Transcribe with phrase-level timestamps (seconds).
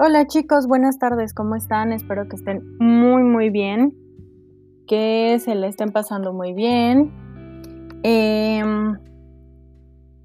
[0.00, 1.90] Hola chicos, buenas tardes, ¿cómo están?
[1.90, 3.96] Espero que estén muy muy bien,
[4.86, 7.10] que se le estén pasando muy bien.
[8.04, 8.96] Em,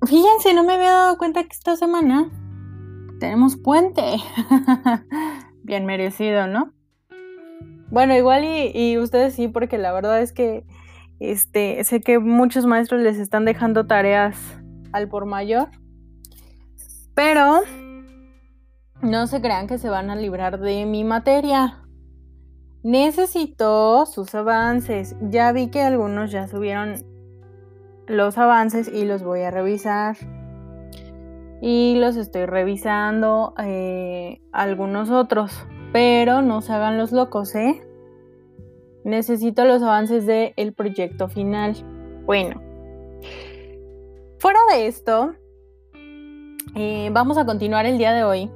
[0.06, 2.30] fíjense, no me había dado cuenta que esta semana
[3.20, 4.04] tenemos puente.
[5.64, 6.72] bien merecido, ¿no?
[7.90, 10.68] Bueno, igual y, y, ustedes sí, porque la verdad es que
[11.20, 14.38] este, sé que muchos maestros les están dejando tareas
[14.92, 15.70] al por mayor.
[17.16, 17.64] Pero
[19.04, 21.80] no se crean que se van a librar de mi materia.
[22.84, 25.16] Necesito sus avances.
[25.22, 26.96] Ya vi que algunos ya subieron
[28.08, 30.16] los avances y los voy a revisar.
[31.62, 35.66] Y los estoy revisando eh, algunos otros.
[35.92, 37.86] Pero no se hagan los locos, ¿eh?
[39.04, 41.76] Necesito los avances del proyecto final.
[42.26, 42.62] Bueno.
[44.40, 45.36] Fuera de esto,
[46.76, 48.52] eh, vamos a continuar el día de hoy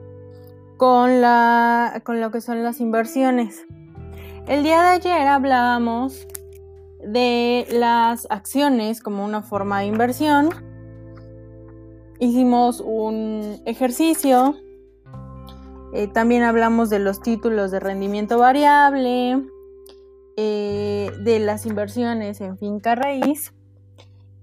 [0.77, 3.65] con, la, con lo que son las inversiones.
[4.47, 6.27] El día de ayer hablábamos
[7.03, 10.49] de las acciones como una forma de inversión.
[12.19, 14.55] Hicimos un ejercicio.
[15.93, 19.41] Eh, también hablamos de los títulos de rendimiento variable,
[20.35, 23.53] eh, de las inversiones en finca raíz.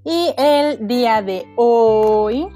[0.04, 2.48] Y el día de hoy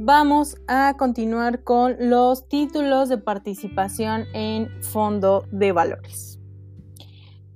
[0.00, 6.38] vamos a continuar con los títulos de participación en fondo de valores.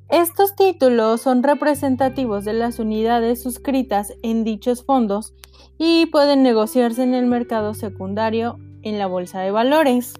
[0.08, 5.34] Estos títulos son representativos de las unidades suscritas en dichos fondos
[5.78, 10.14] y pueden negociarse en el mercado secundario en la bolsa de valores.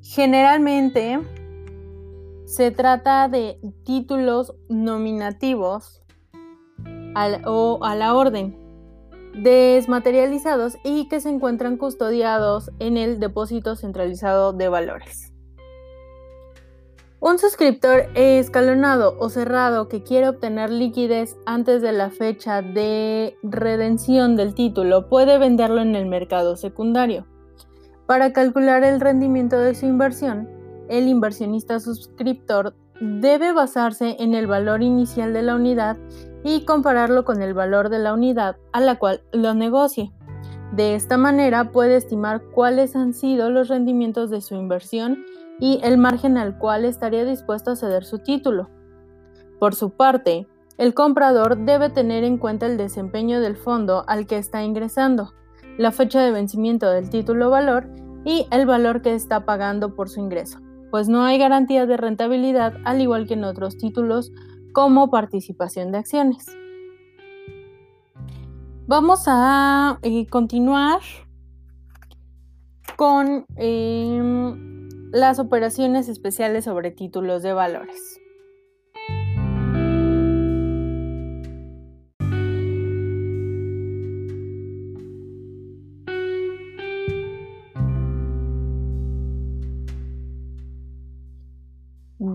[0.00, 1.18] Generalmente
[2.44, 6.02] se trata de títulos nominativos
[7.44, 8.65] o a la orden,
[9.36, 15.32] desmaterializados y que se encuentran custodiados en el depósito centralizado de valores.
[17.18, 24.36] Un suscriptor escalonado o cerrado que quiere obtener liquidez antes de la fecha de redención
[24.36, 27.26] del título puede venderlo en el mercado secundario.
[28.06, 30.48] Para calcular el rendimiento de su inversión,
[30.88, 35.96] el inversionista suscriptor debe basarse en el valor inicial de la unidad
[36.44, 40.12] y compararlo con el valor de la unidad a la cual lo negocie.
[40.72, 45.24] De esta manera puede estimar cuáles han sido los rendimientos de su inversión
[45.58, 48.68] y el margen al cual estaría dispuesto a ceder su título.
[49.58, 50.46] Por su parte,
[50.76, 55.32] el comprador debe tener en cuenta el desempeño del fondo al que está ingresando,
[55.78, 57.88] la fecha de vencimiento del título valor
[58.24, 60.58] y el valor que está pagando por su ingreso,
[60.90, 64.32] pues no hay garantía de rentabilidad al igual que en otros títulos
[64.76, 66.44] como participación de acciones.
[68.86, 71.00] Vamos a eh, continuar
[72.96, 78.20] con em, las operaciones especiales sobre títulos de valores.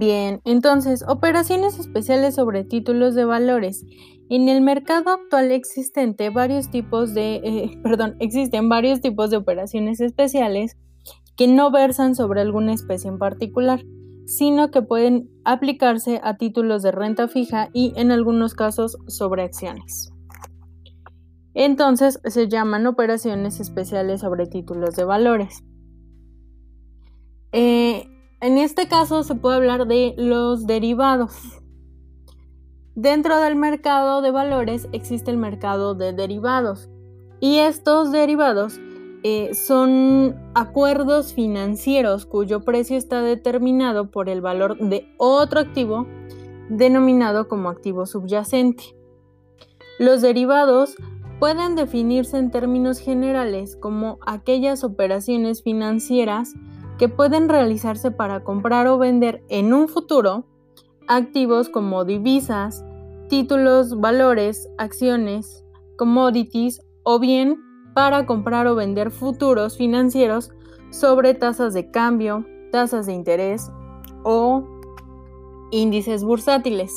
[0.01, 3.85] Bien, entonces, operaciones especiales sobre títulos de valores.
[4.31, 10.01] En el mercado actual existente varios tipos de, eh, perdón, existen varios tipos de operaciones
[10.01, 10.75] especiales
[11.37, 13.83] que no versan sobre alguna especie en particular,
[14.25, 20.11] sino que pueden aplicarse a títulos de renta fija y en algunos casos sobre acciones.
[21.53, 25.63] Entonces se llaman operaciones especiales sobre títulos de valores.
[27.51, 28.10] Eh,
[28.41, 31.61] en este caso se puede hablar de los derivados.
[32.95, 36.89] Dentro del mercado de valores existe el mercado de derivados
[37.39, 38.79] y estos derivados
[39.23, 46.07] eh, son acuerdos financieros cuyo precio está determinado por el valor de otro activo
[46.69, 48.95] denominado como activo subyacente.
[49.99, 50.95] Los derivados
[51.39, 56.53] pueden definirse en términos generales como aquellas operaciones financieras
[57.01, 60.45] que pueden realizarse para comprar o vender en un futuro
[61.07, 62.85] activos como divisas,
[63.27, 65.65] títulos, valores, acciones,
[65.97, 67.59] commodities o bien
[67.95, 70.51] para comprar o vender futuros financieros
[70.91, 73.71] sobre tasas de cambio, tasas de interés
[74.23, 74.63] o
[75.71, 76.93] índices bursátiles.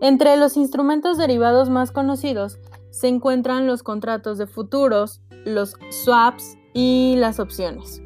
[0.00, 2.60] Entre los instrumentos derivados más conocidos
[2.90, 8.00] se encuentran los contratos de futuros, los swaps y las opciones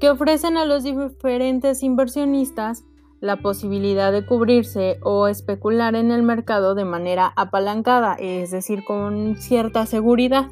[0.00, 2.84] que ofrecen a los diferentes inversionistas
[3.20, 9.36] la posibilidad de cubrirse o especular en el mercado de manera apalancada, es decir, con
[9.36, 10.50] cierta seguridad.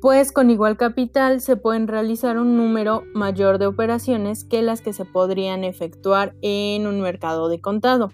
[0.00, 4.92] pues con igual capital se pueden realizar un número mayor de operaciones que las que
[4.92, 8.12] se podrían efectuar en un mercado de contado.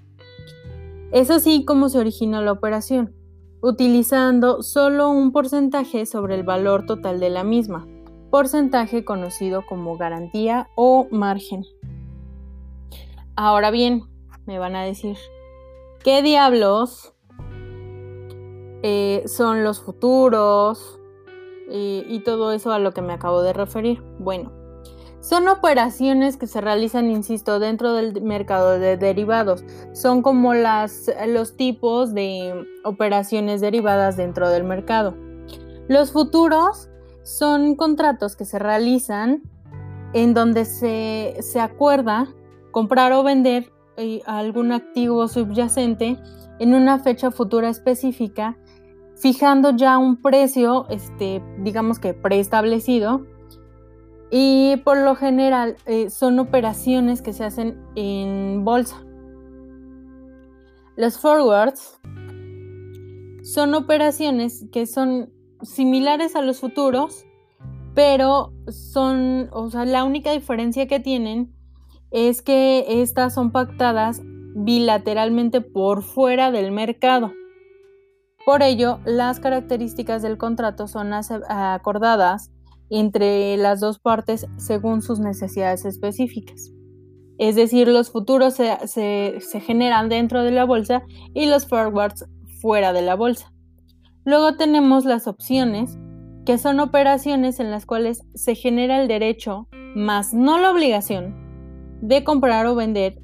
[1.11, 3.13] Es así como se origina la operación,
[3.61, 7.89] utilizando solo un porcentaje sobre el valor total de la misma,
[8.31, 11.65] porcentaje conocido como garantía o margen.
[13.37, 14.05] Ahora bien,
[14.47, 15.17] me van a decir,
[16.03, 17.15] ¿qué diablos
[18.83, 20.97] eh, son los futuros?
[21.73, 24.03] y todo eso a lo que me acabo de referir.
[24.19, 24.51] Bueno,
[25.21, 29.65] son operaciones que se realizan, insisto, dentro del mercado de derivados.
[29.93, 35.15] Son como los tipos de operaciones derivadas dentro del mercado.
[35.89, 36.90] Los futuros
[37.23, 39.43] son contratos que se realizan
[40.13, 42.29] en donde se, se acuerda
[42.73, 46.19] comprar o vender eh, algún activo subyacente
[46.59, 48.57] en una fecha futura específica
[49.21, 53.27] fijando ya un precio, este, digamos que preestablecido.
[54.31, 59.05] Y por lo general eh, son operaciones que se hacen en bolsa.
[60.97, 62.01] Los forwards
[63.43, 65.31] son operaciones que son
[65.63, 67.25] similares a los futuros,
[67.95, 71.55] pero son, o sea, la única diferencia que tienen
[72.11, 74.23] es que estas son pactadas
[74.55, 77.33] bilateralmente por fuera del mercado.
[78.45, 82.51] Por ello, las características del contrato son acordadas
[82.89, 86.73] entre las dos partes según sus necesidades específicas.
[87.39, 91.03] Es decir, los futuros se, generan dentro de la bolsa
[91.33, 92.27] y los forwards
[92.61, 93.53] fuera de la bolsa.
[94.25, 95.99] Luego tenemos las opciones,
[96.45, 101.35] que son operaciones en las cuales se genera el derecho, más no la obligación,
[102.01, 103.21] de comprar o vender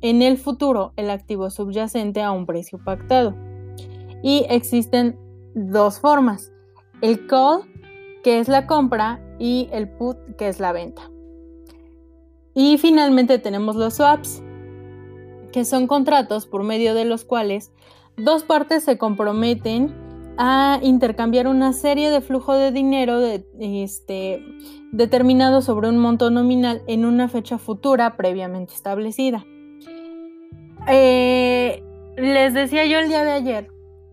[0.00, 3.34] en el futuro el activo subyacente a un precio pactado
[4.22, 5.18] y existen
[5.54, 6.52] dos formas,
[7.02, 7.62] el call,
[8.22, 11.10] que es la compra, y el put, que es la venta.
[12.54, 14.42] Y finalmente tenemos los swaps,
[15.52, 17.72] que son contratos por medio de los cuales
[18.16, 19.94] dos partes se comprometen
[20.38, 23.18] a intercambiar una serie de flujo de dinero
[23.58, 24.40] este,
[24.92, 29.44] determinado sobre un monto nominal en una fecha futura previamente establecida.
[30.86, 31.82] Eh,
[32.16, 33.68] les decía yo el día de ayer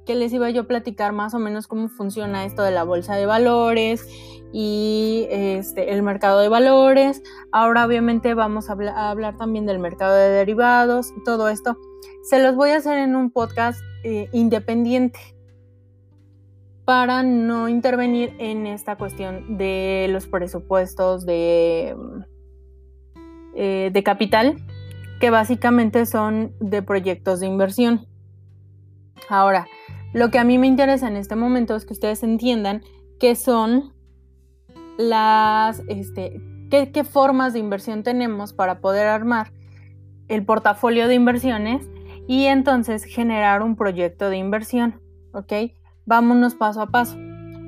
[0.05, 3.15] que les iba yo a platicar más o menos cómo funciona esto de la bolsa
[3.15, 4.07] de valores
[4.51, 7.21] y este, el mercado de valores.
[7.51, 8.73] Ahora obviamente vamos a,
[9.09, 11.77] hablar también del mercado de derivados, todo esto.
[12.23, 15.34] Se los voy a hacer en un podcast eh, independiente
[16.85, 21.95] para no intervenir en esta cuestión de los presupuestos de,
[23.55, 24.55] eh, de capital,
[25.19, 28.05] que básicamente son de proyectos de inversión.
[29.29, 29.67] Ahora,
[30.13, 32.83] lo que a mí me interesa en este momento es que ustedes entiendan
[33.19, 33.93] qué son
[34.97, 36.39] las, este,
[36.69, 39.51] qué, formas de inversión tenemos para poder armar
[40.27, 41.89] el portafolio de inversiones
[42.27, 45.01] y entonces generar un proyecto de inversión,
[45.33, 45.53] ¿ok?
[46.05, 47.17] Vámonos paso a paso.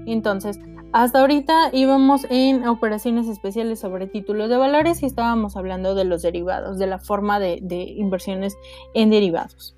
[0.05, 0.59] Entonces,
[0.93, 6.21] hasta ahorita íbamos en operaciones especiales sobre títulos de valores y estábamos hablando de los
[6.21, 7.59] derivados, de la forma de,
[7.97, 8.57] inversiones
[8.93, 9.75] en derivados.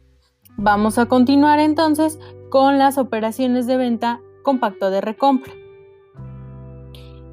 [0.55, 2.19] Vamos a continuar entonces
[2.49, 5.53] con las operaciones de venta con pacto de recompra.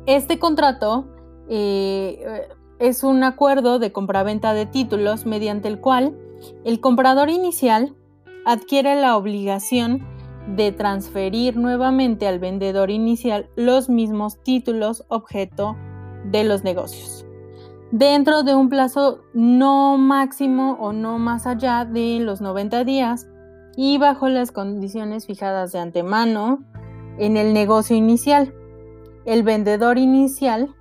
[0.06, 1.06] Este contrato
[1.48, 2.48] eh,
[2.78, 6.16] es un acuerdo de compraventa de títulos mediante el cual
[6.64, 7.94] el comprador inicial
[8.44, 10.06] adquiere la obligación
[10.54, 15.76] de transferir nuevamente al vendedor inicial los mismos títulos objeto
[16.30, 17.26] de los negocios,
[17.90, 23.28] dentro de un plazo no máximo o no más allá de los 90 días
[23.76, 26.64] y bajo las condiciones fijadas de antemano
[27.18, 28.54] en el negocio inicial.
[29.24, 30.74] El vendedor inicial,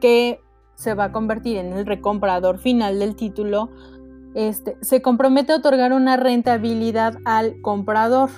[0.00, 0.40] que
[0.74, 3.70] se va a convertir en el recomprador final del título,
[4.34, 8.30] este, se compromete a otorgar una rentabilidad al comprador.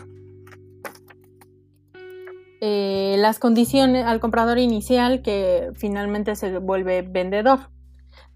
[2.64, 7.58] Eh, las condiciones al comprador inicial que finalmente se vuelve vendedor.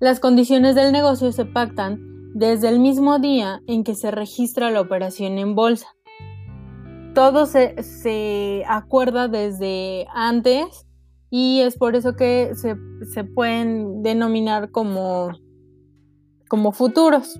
[0.00, 4.80] Las condiciones del negocio se pactan desde el mismo día en que se registra la
[4.80, 5.86] operación en bolsa.
[7.14, 10.88] Todo se, acuerda desde antes
[11.30, 15.30] y es por eso que se, pueden denominar como,
[16.48, 17.38] como futuros.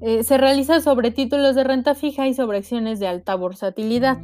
[0.00, 4.20] Eh, se realiza sobre títulos de renta fija y sobre acciones de alta bursatilidad.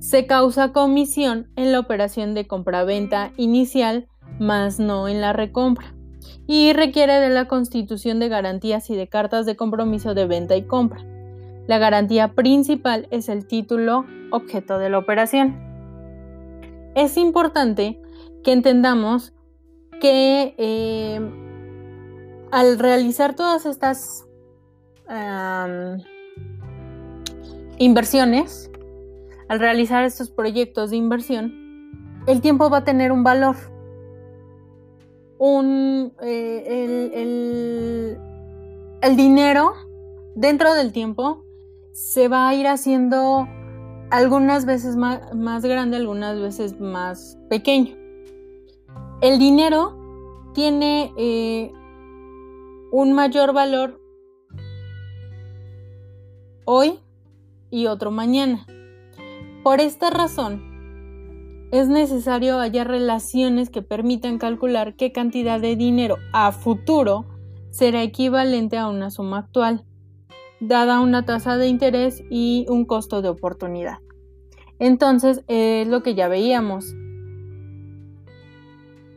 [0.00, 5.94] Se causa comisión en la operación de compraventa inicial, más no en la recompra
[6.46, 10.62] y requiere de la constitución de garantías y de cartas de compromiso de venta y
[10.62, 11.04] compra.
[11.66, 15.56] La garantía principal es el título objeto de la operación.
[16.94, 18.00] es importante
[18.42, 19.34] que entendamos
[20.00, 21.20] que eh,
[22.50, 24.24] al realizar todas estas
[27.78, 28.70] inversiones,
[29.48, 31.52] al realizar estos proyectos de inversión,
[32.26, 33.56] el tiempo va a tener un valor.
[35.40, 38.18] Eh, el,
[39.00, 39.72] el dinero
[40.34, 41.44] dentro del tiempo
[41.92, 43.48] se va a ir haciendo
[44.10, 47.96] algunas veces más, grande, algunas veces más pequeño.
[49.20, 49.96] El dinero
[50.54, 51.72] tiene eh,
[52.92, 54.00] un mayor valor
[56.64, 57.00] hoy
[57.70, 58.64] y otro mañana.
[59.68, 60.62] Por esta razón,
[61.72, 67.26] es necesario hallar relaciones que permitan calcular qué cantidad de dinero a futuro
[67.70, 69.84] será equivalente a una suma actual
[70.58, 73.98] dada una tasa de interés y un costo de oportunidad.
[74.78, 76.86] Entonces, es lo que ya veíamos.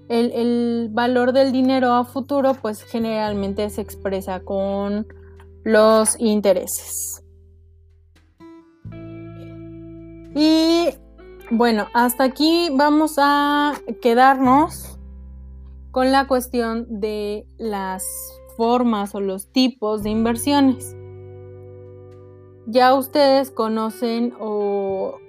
[0.10, 5.08] El, valor del dinero a futuro, pues generalmente se expresa con
[5.64, 7.21] los intereses.
[10.36, 10.90] Y
[11.50, 14.98] bueno, hasta aquí vamos a quedarnos
[15.92, 18.06] con la cuestión de las
[18.58, 20.96] formas o los tipos de inversiones
[22.72, 25.20] ya ustedes conocen o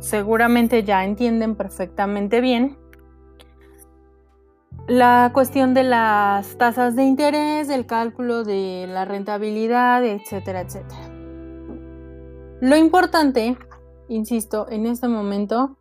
[0.00, 2.76] seguramente ya entienden perfectamente bien
[4.88, 11.08] la cuestión de las tasas de interés, el cálculo de la rentabilidad, etcétera, etcétera.
[12.60, 13.56] Lo importante,
[14.14, 15.76] insisto, en este momento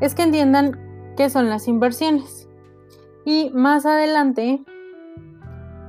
[0.00, 0.78] es que entiendan
[1.16, 2.48] qué son las inversiones.
[3.24, 4.62] Y más adelante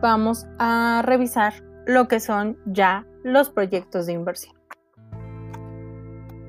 [0.02, 1.54] vamos a revisar
[1.86, 4.56] lo que son ya los proyectos de inversión.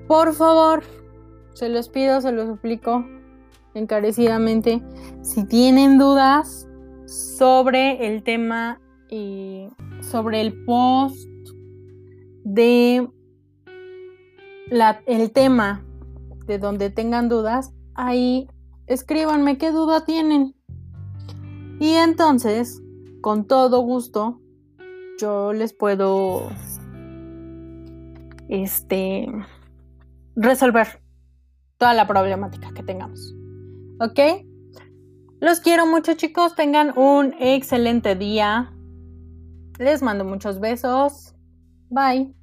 [0.08, 0.82] Por favor,
[1.54, 3.04] se los pido, se los suplico
[3.74, 4.82] encarecidamente,
[5.22, 6.68] si tienen dudas
[7.06, 9.68] sobre el tema y
[10.00, 11.28] sobre el post
[12.44, 13.08] de
[14.70, 15.84] la, el tema
[16.46, 18.48] de donde tengan dudas, ahí
[18.86, 20.54] escríbanme qué duda tienen.
[21.80, 22.82] Y entonces,
[23.20, 24.40] con todo gusto,
[25.18, 26.48] yo les puedo
[28.48, 29.26] este
[30.36, 31.02] resolver
[31.78, 33.34] toda la problemática que tengamos.
[34.00, 34.46] ¿Ok?
[35.40, 38.72] Los quiero mucho chicos, tengan un excelente día.
[39.78, 41.34] Les mando muchos besos.
[41.90, 42.34] Bye.